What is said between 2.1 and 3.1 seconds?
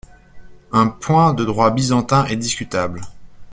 est discutable.